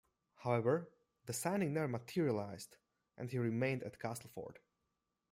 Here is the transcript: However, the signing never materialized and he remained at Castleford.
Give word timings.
However, 0.37 0.89
the 1.27 1.33
signing 1.33 1.73
never 1.75 1.87
materialized 1.87 2.77
and 3.19 3.29
he 3.29 3.37
remained 3.37 3.83
at 3.83 3.99
Castleford. 3.99 4.57